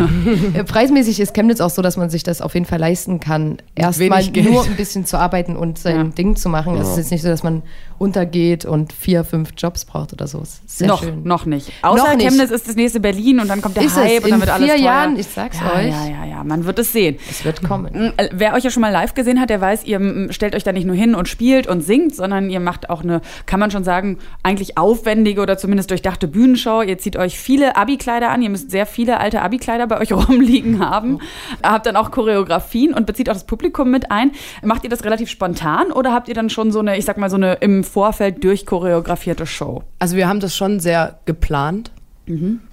Äh, 0.53 0.63
Preismäßig 0.65 1.19
ist 1.19 1.33
Chemnitz 1.33 1.61
auch 1.61 1.71
so, 1.71 1.81
dass 1.81 1.97
man 1.97 2.11
sich 2.11 2.21
das 2.23 2.41
auf 2.41 2.53
jeden 2.53 2.67
Fall 2.67 2.79
leisten 2.79 3.19
kann, 3.19 3.57
erstmal 3.73 4.23
nur 4.29 4.63
ein 4.65 4.75
bisschen 4.75 5.05
zu 5.05 5.17
arbeiten 5.17 5.48
und 5.55 5.77
sein 5.79 5.95
Ja. 5.95 6.03
Ding 6.03 6.35
zu 6.35 6.49
machen. 6.49 6.75
Es 6.75 6.89
ist 6.89 6.97
jetzt 6.97 7.11
nicht 7.11 7.21
so, 7.21 7.29
dass 7.29 7.43
man 7.43 7.63
untergeht 7.99 8.65
und 8.65 8.93
vier, 8.93 9.23
fünf 9.23 9.51
Jobs 9.57 9.85
braucht 9.85 10.13
oder 10.13 10.25
so. 10.27 10.41
Sehr 10.65 10.87
noch, 10.87 11.03
schön. 11.03 11.23
noch 11.23 11.45
nicht. 11.45 11.71
Außer 11.81 12.03
Noch 12.03 12.15
nicht. 12.15 12.29
Chemnitz 12.29 12.51
ist 12.51 12.67
das 12.67 12.75
nächste 12.75 12.99
Berlin 12.99 13.39
und 13.39 13.49
dann 13.49 13.61
kommt 13.61 13.75
der 13.75 13.83
Ist 13.83 13.97
Hype 13.97 14.19
es 14.19 14.23
und 14.23 14.31
dann 14.31 14.33
in 14.33 14.39
wird 14.39 14.49
alles 14.49 14.65
vier 14.65 14.75
teuer. 14.75 14.85
Jahren? 14.85 15.19
Ich 15.19 15.27
sag's 15.27 15.59
ja, 15.59 15.73
euch. 15.73 15.89
Ja, 15.89 16.05
ja, 16.07 16.25
ja, 16.25 16.43
man 16.43 16.65
wird 16.65 16.79
es 16.79 16.93
sehen. 16.93 17.17
Es 17.29 17.43
wird 17.43 17.61
kommen. 17.61 18.13
Äh, 18.17 18.29
Wer 18.31 18.53
euch 18.53 18.63
ja 18.63 18.69
schon 18.69 18.81
mal 18.81 18.91
live 18.91 19.13
gesehen 19.13 19.39
hat, 19.39 19.49
der 19.49 19.59
weiß, 19.59 19.83
ihr 19.83 19.99
mm, 19.99 20.31
stellt 20.31 20.55
euch 20.55 20.63
da 20.63 20.71
nicht 20.71 20.85
nur 20.85 20.95
hin 20.95 21.13
und 21.13 21.27
spielt 21.27 21.67
und 21.67 21.81
singt, 21.81 22.15
sondern 22.15 22.49
ihr 22.49 22.59
macht 22.59 22.89
auch 22.89 23.03
eine, 23.03 23.21
kann 23.45 23.59
man 23.59 23.69
schon 23.69 23.83
sagen, 23.83 24.17
eigentlich 24.43 24.77
aufwendige 24.77 25.41
oder 25.41 25.57
zumindest 25.57 25.91
durchdachte 25.91 26.27
Bühnenshow. 26.27 26.81
Ihr 26.81 26.97
zieht 26.97 27.17
euch 27.17 27.37
viele 27.37 27.75
Abi-Kleider 27.75 28.29
an, 28.29 28.41
ihr 28.41 28.49
müsst 28.49 28.71
sehr 28.71 28.85
viele 28.85 29.19
alte 29.19 29.41
Abi-Kleider 29.41 29.87
bei 29.87 29.99
euch 29.99 30.13
rumliegen 30.29 30.79
haben. 30.79 31.19
Habt 31.61 31.85
dann 31.85 31.97
auch 31.97 32.11
Choreografien 32.11 32.93
und 32.93 33.05
bezieht 33.05 33.29
auch 33.29 33.33
das 33.33 33.45
Publikum 33.45 33.91
mit 33.91 34.09
ein. 34.09 34.31
Macht 34.63 34.83
ihr 34.85 34.89
das 34.89 35.03
relativ 35.03 35.29
spontan 35.29 35.91
oder 35.91 36.13
habt 36.13 36.29
ihr 36.29 36.33
dann 36.33 36.49
schon 36.49 36.71
so 36.71 36.79
eine, 36.79 36.97
ich 36.97 37.05
sag 37.05 37.17
mal, 37.17 37.29
so 37.29 37.35
eine 37.35 37.55
im 37.55 37.83
Vorfeld 37.89 38.43
durchchoreografierte 38.43 39.45
Show? 39.45 39.83
Also 39.99 40.15
wir 40.15 40.27
haben 40.27 40.39
das 40.39 40.55
schon 40.55 40.79
sehr 40.79 41.19
geplant. 41.25 41.91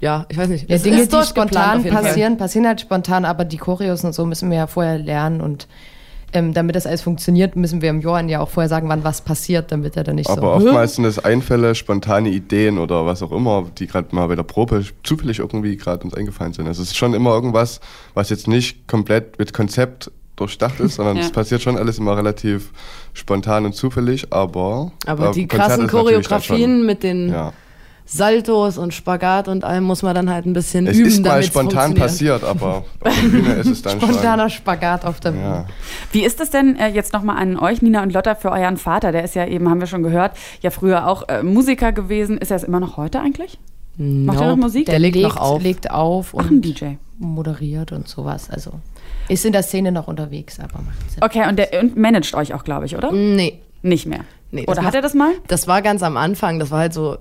Ja, 0.01 0.27
ich 0.29 0.37
weiß 0.37 0.49
nicht. 0.49 0.69
Ja, 0.69 0.77
Es 0.77 0.83
Dinge, 0.83 1.01
ist 1.01 1.13
die 1.13 1.23
spontan 1.25 1.83
passieren, 1.83 2.37
passieren 2.37 2.67
halt 2.67 2.81
spontan, 2.83 3.25
aber 3.25 3.47
die 3.47 3.57
Choreos 3.57 4.05
und 4.05 4.15
so 4.15 4.27
müssen 4.27 4.51
wir 4.51 4.59
ja 4.59 4.67
vorher 4.67 4.99
lernen 4.99 5.41
und 5.41 5.67
ähm, 6.33 6.53
damit 6.53 6.77
das 6.77 6.87
alles 6.87 7.03
funktioniert, 7.03 7.57
müssen 7.57 7.81
wir 7.81 7.89
im 7.89 8.01
Johann 8.01 8.29
ja 8.29 8.41
auch 8.41 8.51
vorher 8.51 8.69
sagen, 8.69 8.89
wann 8.89 9.05
was 9.05 9.23
passiert, 9.23 9.73
damit 9.73 9.97
er 9.97 10.05
dann 10.05 10.17
nicht 10.17 10.29
Aber 10.29 10.61
so. 10.61 10.67
oftmals 10.67 10.97
sind 10.97 11.05
es 11.05 11.19
Einfälle, 11.19 11.75
spontane 11.75 12.29
Ideen 12.29 12.79
oder 12.79 13.07
was 13.07 13.23
auch 13.23 13.33
immer, 13.33 13.65
die 13.79 13.87
gerade 13.87 14.15
mal 14.15 14.27
bei 14.27 14.35
der 14.35 14.43
Probe 14.43 14.85
zufällig 15.05 15.39
irgendwie 15.39 15.77
gerade 15.77 16.05
uns 16.05 16.15
eingefallen 16.15 16.53
sind. 16.53 16.67
Also 16.67 16.83
es 16.83 16.89
ist 16.89 16.97
schon 16.97 17.15
immer 17.15 17.31
irgendwas, 17.31 17.81
was 18.13 18.29
jetzt 18.29 18.49
nicht 18.49 18.87
komplett 18.89 19.39
mit 19.39 19.55
Konzept 19.55 20.11
durchdacht 20.37 20.79
ist, 20.81 20.97
sondern 20.97 21.17
Ja. 21.17 21.23
es 21.23 21.33
passiert 21.33 21.63
schon 21.63 21.77
alles 21.77 21.99
immer 21.99 22.17
relativ 22.17 22.71
spontan 23.15 23.65
und 23.65 23.75
zufällig, 23.75 24.33
aber 24.33 24.93
Aber 25.07 25.31
äh, 25.31 25.33
die 25.33 25.47
Konzert 25.49 25.69
krassen 25.69 25.87
Choreografien 25.89 26.87
mit 26.87 27.03
den 27.03 27.31
ja. 27.31 27.53
Saltos 28.09 28.79
und 28.79 28.95
Spagat 28.95 29.49
und 29.49 29.65
allem 29.65 29.83
muss 29.83 30.03
man 30.05 30.15
dann 30.15 30.31
halt 30.31 30.47
ein 30.47 30.53
bisschen 30.53 30.87
Es 30.87 30.97
üben, 30.97 31.09
ist 31.09 31.25
mal 31.25 31.43
spontan 31.43 31.95
passiert, 31.95 32.45
aber 32.45 32.85
auf 33.01 33.21
der 33.21 33.29
Bühne 33.29 33.55
ist 33.55 33.67
es 33.67 33.83
dann 33.83 34.01
Spontaner 34.01 34.49
Spagat 34.49 35.05
auf 35.05 35.19
der. 35.19 35.33
Bühne. 35.33 35.43
Ja. 35.43 35.67
Wie 36.13 36.23
ist 36.25 36.41
es 36.41 36.51
denn 36.51 36.77
äh, 36.77 36.87
jetzt 36.89 37.13
nochmal 37.13 37.39
an 37.39 37.59
euch, 37.59 37.83
Nina 37.83 38.03
und 38.05 38.13
Lotta, 38.13 38.37
für 38.37 38.53
euren 38.53 38.77
Vater? 38.77 39.11
Der 39.11 39.25
ist 39.25 39.35
ja 39.35 39.45
eben, 39.47 39.69
haben 39.69 39.81
wir 39.81 39.89
schon 39.89 40.05
gehört, 40.05 40.37
ja 40.61 40.71
früher 40.71 41.09
auch 41.09 41.29
äh, 41.29 41.43
Musiker 41.43 41.91
gewesen. 41.91 42.39
Ist 42.39 42.53
er 42.53 42.59
es 42.59 42.63
immer 42.63 42.79
noch 42.79 42.97
heute 42.97 43.19
eigentlich? 43.21 43.59
Macht 43.99 44.41
er 44.41 44.49
noch 44.49 44.57
Musik? 44.57 44.87
Der 44.87 44.99
legt 44.99 45.17
noch 45.17 45.37
auf. 45.37 45.63
legt 45.63 45.91
auf 45.91 46.35
Ach, 46.39 46.45
ein 46.45 46.57
und 46.57 46.63
DJ. 46.65 46.95
moderiert 47.19 47.93
und 47.93 48.07
sowas. 48.09 48.51
Also 48.51 48.73
ist 49.29 49.45
in 49.45 49.53
der 49.53 49.63
Szene 49.63 49.91
noch 49.93 50.07
unterwegs, 50.09 50.61
aber 50.61 50.81
macht's. 50.83 51.17
Okay, 51.21 51.49
und 51.49 51.59
der 51.59 51.81
und 51.81 51.97
managt 51.97 52.35
euch 52.35 52.53
auch, 52.55 52.63
glaube 52.65 52.87
ich, 52.87 52.97
oder? 52.97 53.11
Nee. 53.13 53.61
Nicht 53.83 54.07
mehr. 54.07 54.21
Nee, 54.51 54.65
oder 54.67 54.77
macht- 54.77 54.87
hat 54.89 54.95
er 54.95 55.03
das 55.03 55.15
mal? 55.15 55.33
Das 55.49 55.67
war 55.69 55.81
ganz 55.83 56.03
am 56.03 56.17
Anfang, 56.17 56.59
das 56.59 56.71
war 56.71 56.81
halt 56.81 56.93
so, 56.95 57.17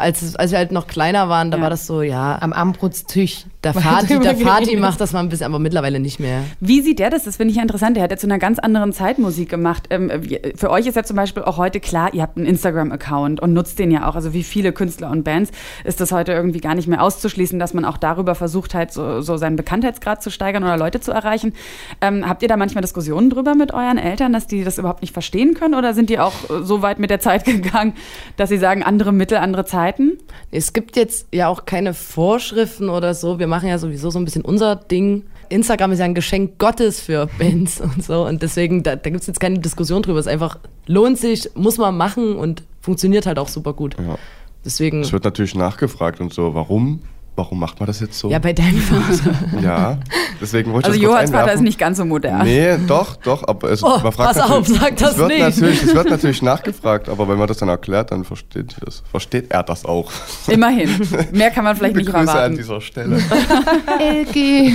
als, 0.00 0.34
als 0.36 0.50
wir 0.50 0.58
halt 0.58 0.72
noch 0.72 0.86
kleiner 0.86 1.28
waren, 1.28 1.50
da 1.50 1.58
Ja. 1.58 1.62
war 1.64 1.70
das 1.70 1.86
so, 1.86 2.02
ja, 2.02 2.38
Am 2.40 2.52
Armbrutstisch. 2.52 3.44
der 3.62 3.74
Vati, 3.84 4.18
der 4.18 4.38
Vati 4.40 4.76
macht 4.76 5.00
das 5.00 5.12
mal 5.12 5.20
ein 5.20 5.28
bisschen, 5.28 5.46
aber 5.46 5.58
mittlerweile 5.58 6.00
nicht 6.00 6.18
mehr. 6.18 6.42
Wie 6.60 6.80
sieht 6.80 6.98
der 6.98 7.10
das? 7.10 7.24
Das 7.24 7.36
finde 7.36 7.50
ich 7.50 7.56
ja 7.56 7.62
interessant. 7.62 7.96
Der 7.96 8.02
hat 8.04 8.10
ja 8.10 8.16
zu 8.16 8.26
einer 8.26 8.38
ganz 8.38 8.58
anderen 8.58 8.92
Zeit 8.92 9.18
Musik 9.18 9.48
gemacht. 9.50 9.84
Ähm, 9.90 10.10
für 10.56 10.70
euch 10.70 10.86
ist 10.86 10.94
ja 10.96 11.02
zum 11.04 11.16
Beispiel 11.16 11.42
auch 11.42 11.58
heute 11.58 11.78
klar, 11.80 12.14
ihr 12.14 12.22
habt 12.22 12.36
einen 12.38 12.46
Instagram-Account 12.46 13.40
und 13.40 13.52
nutzt 13.52 13.78
den 13.78 13.90
ja 13.90 14.08
auch. 14.08 14.14
Also 14.16 14.32
wie 14.32 14.42
viele 14.42 14.72
Künstler 14.72 15.10
und 15.10 15.24
Bands 15.24 15.50
ist 15.84 16.00
das 16.00 16.10
heute 16.12 16.32
irgendwie 16.32 16.60
gar 16.60 16.74
nicht 16.74 16.88
mehr 16.88 17.02
auszuschließen, 17.02 17.58
dass 17.58 17.74
man 17.74 17.84
auch 17.84 17.98
darüber 17.98 18.34
versucht, 18.34 18.74
halt 18.74 18.92
so, 18.92 19.20
so 19.20 19.36
seinen 19.36 19.56
Bekanntheitsgrad 19.56 20.22
zu 20.22 20.30
steigern 20.30 20.62
oder 20.64 20.76
Leute 20.78 21.00
zu 21.00 21.12
erreichen. 21.12 21.52
Ähm, 22.00 22.26
habt 22.28 22.42
ihr 22.42 22.48
da 22.48 22.56
manchmal 22.56 22.80
Diskussionen 22.82 23.28
drüber 23.30 23.54
mit 23.54 23.74
euren 23.74 23.98
Eltern, 23.98 24.32
dass 24.32 24.46
die 24.46 24.64
das 24.64 24.78
überhaupt 24.78 25.02
nicht 25.02 25.12
verstehen 25.12 25.54
können? 25.54 25.74
Oder 25.74 25.92
sind 25.94 26.08
die 26.10 26.18
auch 26.18 26.32
äh, 26.48 26.62
so 26.62 26.80
weit 26.82 26.98
mit 26.98 27.10
der 27.10 27.20
Zeit 27.20 27.44
gegangen, 27.44 27.92
dass 28.38 28.48
sie 28.48 28.58
sagen, 28.58 28.82
andere 28.82 29.12
Mittel, 29.12 29.38
andere 29.38 29.64
Zeiten? 29.90 30.18
Es 30.50 30.72
gibt 30.72 30.96
jetzt 30.96 31.26
ja 31.32 31.48
auch 31.48 31.64
keine 31.64 31.94
Vorschriften 31.94 32.88
oder 32.88 33.14
so. 33.14 33.38
Wir 33.38 33.46
machen 33.46 33.68
ja 33.68 33.78
sowieso 33.78 34.10
so 34.10 34.18
ein 34.18 34.24
bisschen 34.24 34.42
unser 34.42 34.76
Ding. 34.76 35.24
Instagram 35.48 35.92
ist 35.92 35.98
ja 35.98 36.04
ein 36.04 36.14
Geschenk 36.14 36.58
Gottes 36.58 37.00
für 37.00 37.28
Bands 37.38 37.80
und 37.80 38.04
so. 38.04 38.26
Und 38.26 38.42
deswegen, 38.42 38.82
da, 38.82 38.96
da 38.96 39.10
gibt 39.10 39.22
es 39.22 39.26
jetzt 39.26 39.40
keine 39.40 39.58
Diskussion 39.58 40.02
drüber. 40.02 40.18
Es 40.18 40.26
ist 40.26 40.32
einfach, 40.32 40.58
lohnt 40.86 41.18
sich, 41.18 41.50
muss 41.54 41.78
man 41.78 41.96
machen 41.96 42.36
und 42.36 42.62
funktioniert 42.80 43.26
halt 43.26 43.38
auch 43.38 43.48
super 43.48 43.72
gut. 43.72 43.96
Ja. 43.98 44.16
Deswegen, 44.64 45.00
Es 45.00 45.12
wird 45.12 45.24
natürlich 45.24 45.54
nachgefragt 45.54 46.20
und 46.20 46.32
so, 46.32 46.54
warum? 46.54 47.00
Warum 47.40 47.58
macht 47.58 47.80
man 47.80 47.86
das 47.86 48.00
jetzt 48.00 48.18
so? 48.18 48.28
ja, 48.30 48.38
bei 48.38 48.52
deinem 48.52 48.76
Vater. 48.80 49.32
Ja, 49.62 49.96
deswegen 50.42 50.72
wollte 50.74 50.88
ich 50.90 50.94
Also 50.94 51.00
das 51.00 51.10
Johanns 51.10 51.30
Vater 51.30 51.52
ist 51.54 51.62
nicht 51.62 51.78
ganz 51.78 51.96
so 51.96 52.04
modern. 52.04 52.42
Nee, 52.42 52.76
doch, 52.86 53.16
doch, 53.16 53.48
aber 53.48 53.70
es, 53.70 53.82
Oh, 53.82 53.98
man 54.02 54.12
fragt 54.12 54.36
pass 54.36 54.50
auf, 54.50 54.66
sag 54.68 54.94
das 54.98 55.12
es 55.12 55.18
wird 55.18 55.28
nicht. 55.28 55.40
Natürlich, 55.40 55.82
es 55.82 55.94
wird 55.94 56.10
natürlich 56.10 56.42
nachgefragt, 56.42 57.08
aber 57.08 57.26
wenn 57.28 57.38
man 57.38 57.48
das 57.48 57.56
dann 57.56 57.70
erklärt, 57.70 58.10
dann 58.12 58.24
versteht, 58.24 58.76
das, 58.84 59.02
versteht 59.10 59.50
er 59.50 59.62
das 59.62 59.86
auch. 59.86 60.10
Immerhin. 60.48 60.90
Mehr 61.32 61.50
kann 61.50 61.64
man 61.64 61.74
vielleicht 61.76 61.96
nicht 61.96 62.06
Grüße 62.06 62.18
an 62.18 62.28
erwarten. 62.28 62.56
dieser 62.56 62.80
Stelle. 62.82 63.16
LG. 63.98 64.74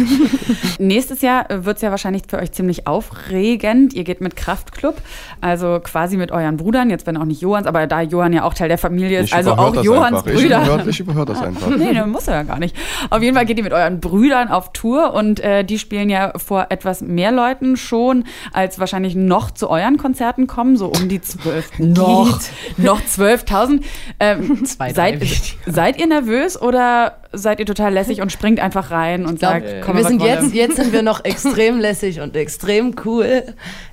Nächstes 0.80 1.22
Jahr 1.22 1.46
wird 1.50 1.76
es 1.78 1.82
ja 1.84 1.92
wahrscheinlich 1.92 2.24
für 2.28 2.38
euch 2.40 2.52
ziemlich 2.52 2.88
aufregend. 2.88 3.94
Ihr 3.94 4.04
geht 4.04 4.22
mit 4.22 4.36
Kraftklub, 4.36 4.96
also 5.42 5.80
quasi 5.84 6.18
mit 6.18 6.32
euren 6.32 6.58
Brüdern, 6.58 6.90
jetzt 6.90 7.06
wenn 7.08 7.18
auch 7.18 7.26
nicht 7.26 7.42
Johanns, 7.42 7.68
aber 7.68 7.88
da 7.88 8.02
Johann 8.02 8.34
ja 8.34 8.44
auch 8.44 8.54
Teil 8.54 8.70
der 8.70 8.78
Familie 8.78 9.20
ist, 9.20 9.28
Ich 9.28 9.36
also 9.36 9.52
auch 9.54 9.84
Johanns 9.84 10.18
einfach. 10.20 10.32
Ich 10.32 10.42
Brüder. 10.42 10.64
überhör, 10.66 10.88
ich 10.88 11.00
überhör 11.00 11.26
das 11.26 11.42
einfach. 11.42 11.68
Nee, 11.76 11.94
das 11.94 12.08
muss 12.08 12.28
er 12.28 12.36
ja 12.36 12.44
gar 12.44 12.55
nicht. 12.60 12.76
Auf 13.10 13.22
jeden 13.22 13.36
Fall 13.36 13.46
geht 13.46 13.58
ihr 13.58 13.64
mit 13.64 13.74
euren 13.74 14.00
Brüdern 14.00 14.50
auf 14.50 14.74
Tour 14.74 15.14
und 15.14 15.40
äh, 15.40 15.64
die 15.64 15.80
spielen 15.80 16.10
ja 16.10 16.34
vor 16.38 16.68
etwas 16.70 17.02
mehr 17.02 17.32
Leuten 17.32 17.78
schon, 17.78 18.26
als 18.54 18.80
wahrscheinlich 18.80 19.16
noch 19.16 19.52
zu 19.52 19.70
euren 19.70 19.98
Konzerten 19.98 20.48
kommen, 20.48 20.78
so 20.78 20.88
um 20.88 21.10
die 21.10 21.22
zwölf. 21.22 21.72
noch. 21.80 22.40
noch 22.78 23.02
12.000. 23.02 23.82
Ähm, 24.20 24.66
Zwei, 24.66 24.94
seid, 24.94 25.22
seid 25.66 26.00
ihr 26.00 26.08
nervös 26.08 26.62
oder 26.62 27.18
seid 27.32 27.60
ihr 27.60 27.66
total 27.66 27.94
lässig 27.94 28.22
und 28.22 28.32
springt 28.32 28.60
einfach 28.60 28.92
rein 28.92 29.26
und 29.26 29.40
glaub, 29.40 29.54
sagt, 29.54 29.82
komm, 29.82 29.98
wir 29.98 30.06
sind 30.06 30.22
jetzt, 30.22 30.54
jetzt 30.54 30.76
sind 30.78 30.94
wir 30.94 31.02
noch 31.02 31.24
extrem 31.24 31.80
lässig 31.80 32.22
und 32.22 32.36
extrem 32.36 32.96
cool. 33.06 33.44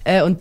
Äh, 0.05 0.23
und 0.23 0.39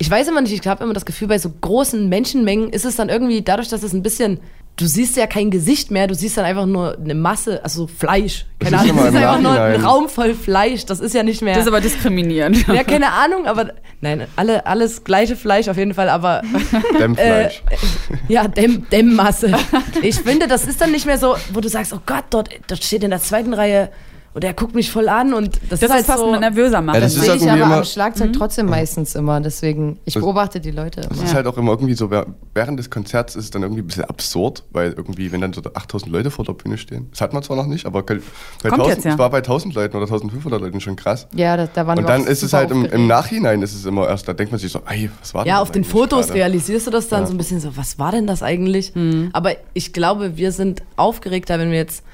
ich 0.00 0.10
weiß 0.10 0.28
immer 0.28 0.40
nicht, 0.40 0.54
ich 0.54 0.66
habe 0.66 0.82
immer 0.82 0.94
das 0.94 1.04
Gefühl, 1.04 1.28
bei 1.28 1.38
so 1.38 1.50
großen 1.60 2.08
Menschenmengen 2.08 2.70
ist 2.70 2.86
es 2.86 2.96
dann 2.96 3.10
irgendwie, 3.10 3.42
dadurch, 3.42 3.68
dass 3.68 3.82
es 3.82 3.92
ein 3.92 4.02
bisschen, 4.02 4.40
du 4.80 4.86
siehst 4.86 5.16
ja 5.16 5.26
kein 5.26 5.50
Gesicht 5.50 5.90
mehr, 5.90 6.06
du 6.06 6.14
siehst 6.14 6.38
dann 6.38 6.46
einfach 6.46 6.64
nur 6.64 6.96
eine 6.96 7.14
Masse, 7.14 7.62
also 7.62 7.86
Fleisch. 7.86 8.46
Keine 8.58 8.72
Das 8.72 8.84
ist 8.84 8.90
Ahnung, 8.90 8.98
immer 8.98 9.08
es 9.08 9.14
ist 9.14 9.20
einfach 9.20 9.40
nur 9.40 9.60
ein. 9.60 9.84
Raum 9.84 10.08
voll 10.08 10.34
Fleisch, 10.34 10.86
das 10.86 11.00
ist 11.00 11.14
ja 11.14 11.22
nicht 11.22 11.42
mehr. 11.42 11.54
Das 11.54 11.64
ist 11.64 11.68
aber 11.68 11.80
diskriminierend. 11.80 12.66
ja, 12.68 12.82
keine 12.82 13.12
Ahnung, 13.12 13.46
aber 13.46 13.74
nein, 14.00 14.26
alle, 14.36 14.66
alles 14.66 15.04
gleiche 15.04 15.36
Fleisch 15.36 15.68
auf 15.68 15.76
jeden 15.76 15.92
Fall, 15.92 16.08
aber 16.08 16.42
Dämmfleisch. 16.98 17.62
ja, 18.28 18.48
Dämm, 18.48 18.86
Dämmmasse. 18.90 19.52
Ich 20.00 20.16
finde, 20.16 20.48
das 20.48 20.66
ist 20.66 20.80
dann 20.80 20.92
nicht 20.92 21.04
mehr 21.04 21.18
so, 21.18 21.36
wo 21.52 21.60
du 21.60 21.68
sagst, 21.68 21.92
oh 21.92 22.00
Gott, 22.06 22.24
dort, 22.30 22.48
dort 22.66 22.82
steht 22.82 23.04
in 23.04 23.10
der 23.10 23.20
zweiten 23.20 23.52
Reihe 23.52 23.90
und 24.32 24.44
er 24.44 24.54
guckt 24.54 24.76
mich 24.76 24.92
voll 24.92 25.08
an 25.08 25.34
und 25.34 25.56
das, 25.68 25.80
das 25.80 25.82
ist 25.82 25.90
halt 25.90 26.06
fast 26.06 26.20
so 26.20 26.36
nervöser 26.36 26.80
machen. 26.80 26.96
Ja, 26.96 27.00
das, 27.00 27.14
das 27.14 27.24
sehe 27.24 27.34
ich 27.34 27.50
aber 27.50 27.78
am 27.78 27.84
Schlagzeug 27.84 28.28
mhm. 28.28 28.34
trotzdem 28.34 28.66
meistens 28.66 29.16
immer. 29.16 29.40
Deswegen, 29.40 29.98
ich 30.04 30.14
beobachte 30.14 30.60
die 30.60 30.70
Leute 30.70 31.00
immer. 31.00 31.10
Das 31.10 31.22
ist 31.22 31.34
halt 31.34 31.46
auch 31.48 31.58
immer 31.58 31.72
irgendwie 31.72 31.94
so, 31.94 32.10
während 32.54 32.78
des 32.78 32.90
Konzerts 32.90 33.34
ist 33.34 33.44
es 33.44 33.50
dann 33.50 33.62
irgendwie 33.62 33.82
ein 33.82 33.86
bisschen 33.88 34.04
absurd, 34.04 34.62
weil 34.70 34.92
irgendwie, 34.92 35.32
wenn 35.32 35.40
dann 35.40 35.52
so 35.52 35.60
8000 35.62 36.12
Leute 36.12 36.30
vor 36.30 36.44
der 36.44 36.52
Bühne 36.52 36.78
stehen, 36.78 37.08
das 37.10 37.20
hat 37.20 37.32
man 37.32 37.42
zwar 37.42 37.56
noch 37.56 37.66
nicht, 37.66 37.86
aber 37.86 38.04
bei 38.04 38.20
1000, 38.62 38.88
jetzt, 38.88 39.04
ja. 39.04 39.12
es 39.12 39.18
war 39.18 39.30
bei 39.30 39.38
1000 39.38 39.74
Leuten 39.74 39.96
oder 39.96 40.06
1500 40.06 40.60
Leuten 40.60 40.80
schon 40.80 40.94
krass. 40.94 41.26
Ja, 41.34 41.56
da, 41.56 41.66
da 41.66 41.86
waren 41.88 41.98
Und 41.98 42.08
dann 42.08 42.24
ist 42.24 42.44
es 42.44 42.52
halt 42.52 42.70
im, 42.70 42.84
im, 42.84 43.08
Nachhinein 43.08 43.62
ist 43.62 43.74
es 43.74 43.84
immer 43.84 44.06
erst, 44.06 44.28
da 44.28 44.32
denkt 44.32 44.52
man 44.52 44.60
sich 44.60 44.70
so, 44.70 44.80
ey, 44.86 45.10
was 45.18 45.34
war 45.34 45.44
das? 45.44 45.48
Ja, 45.48 45.60
auf 45.60 45.72
den 45.72 45.82
Fotos 45.82 46.26
grade? 46.26 46.38
realisierst 46.38 46.86
du 46.86 46.92
das 46.92 47.08
dann 47.08 47.22
ja. 47.22 47.26
so 47.26 47.34
ein 47.34 47.36
bisschen 47.36 47.60
so, 47.60 47.76
was 47.76 47.98
war 47.98 48.12
denn 48.12 48.28
das 48.28 48.44
eigentlich? 48.44 48.94
Mhm. 48.94 49.30
Aber 49.32 49.52
ich 49.74 49.92
glaube, 49.92 50.36
wir 50.36 50.52
sind 50.52 50.82
aufgeregter, 50.94 51.58
wenn 51.58 51.72
wir 51.72 51.78
jetzt 51.78 52.04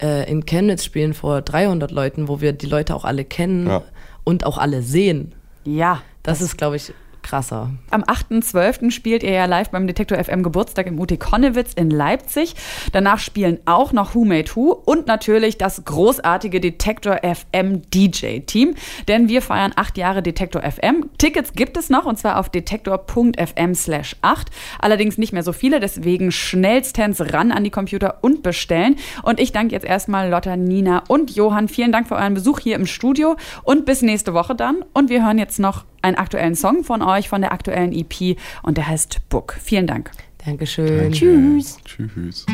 äh, 0.00 0.30
in 0.30 0.46
Chemnitz 0.46 0.84
spielen 0.84 1.14
vor 1.14 1.42
300 1.42 1.90
Leuten, 1.90 2.28
wo 2.28 2.40
wir 2.40 2.52
die 2.52 2.66
Leute 2.66 2.94
auch 2.94 3.04
alle 3.04 3.24
kennen 3.24 3.66
ja. 3.66 3.82
und 4.24 4.44
auch 4.46 4.58
alle 4.58 4.82
sehen. 4.82 5.32
Ja. 5.64 6.02
Das, 6.22 6.38
das 6.38 6.48
ist, 6.48 6.58
glaube 6.58 6.76
ich, 6.76 6.92
krasser. 7.24 7.70
Am 7.90 8.04
8.12. 8.04 8.92
spielt 8.92 9.24
ihr 9.24 9.32
ja 9.32 9.46
live 9.46 9.70
beim 9.70 9.88
Detektor 9.88 10.22
FM 10.22 10.44
Geburtstag 10.44 10.86
im 10.86 11.00
UT 11.00 11.18
Konnewitz 11.18 11.74
in 11.74 11.90
Leipzig. 11.90 12.54
Danach 12.92 13.18
spielen 13.18 13.58
auch 13.64 13.92
noch 13.92 14.14
Who 14.14 14.24
Made 14.24 14.54
Who 14.54 14.70
und 14.70 15.08
natürlich 15.08 15.58
das 15.58 15.84
großartige 15.84 16.60
Detektor 16.60 17.18
FM 17.22 17.82
DJ 17.90 18.40
Team. 18.40 18.76
Denn 19.08 19.28
wir 19.28 19.42
feiern 19.42 19.72
acht 19.74 19.98
Jahre 19.98 20.22
Detektor 20.22 20.62
FM. 20.62 21.10
Tickets 21.18 21.54
gibt 21.54 21.76
es 21.76 21.90
noch 21.90 22.04
und 22.04 22.18
zwar 22.18 22.38
auf 22.38 22.48
detektor.fm 22.50 23.74
slash 23.74 24.14
8. 24.22 24.50
Allerdings 24.78 25.18
nicht 25.18 25.32
mehr 25.32 25.42
so 25.42 25.52
viele, 25.52 25.80
deswegen 25.80 26.30
schnellstens 26.30 27.20
ran 27.32 27.50
an 27.50 27.64
die 27.64 27.70
Computer 27.70 28.18
und 28.20 28.42
bestellen. 28.42 28.96
Und 29.22 29.40
ich 29.40 29.52
danke 29.52 29.74
jetzt 29.74 29.86
erstmal 29.86 30.30
Lotta, 30.30 30.56
Nina 30.56 31.02
und 31.08 31.34
Johann. 31.34 31.68
Vielen 31.68 31.92
Dank 31.92 32.06
für 32.06 32.16
euren 32.16 32.34
Besuch 32.34 32.60
hier 32.60 32.76
im 32.76 32.86
Studio 32.86 33.36
und 33.62 33.86
bis 33.86 34.02
nächste 34.02 34.34
Woche 34.34 34.54
dann. 34.54 34.84
Und 34.92 35.08
wir 35.08 35.24
hören 35.24 35.38
jetzt 35.38 35.58
noch 35.58 35.84
einen 36.04 36.16
aktuellen 36.16 36.54
Song 36.54 36.84
von 36.84 37.02
euch, 37.02 37.28
von 37.28 37.40
der 37.40 37.52
aktuellen 37.52 37.92
EP 37.92 38.38
und 38.62 38.76
der 38.76 38.86
heißt 38.86 39.28
Book. 39.28 39.56
Vielen 39.60 39.86
Dank. 39.86 40.10
Dankeschön. 40.44 40.98
Danke. 40.98 41.16
Tschüss. 41.16 41.78
Tschüss. 41.84 42.46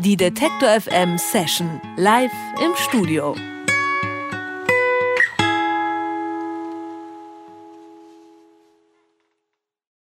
Die 0.00 0.16
Detektor 0.16 0.68
FM 0.80 1.16
Session 1.16 1.80
live 1.96 2.32
im 2.62 2.72
Studio. 2.76 3.34